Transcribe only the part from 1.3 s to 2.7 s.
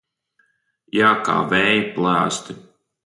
vēja plēsti.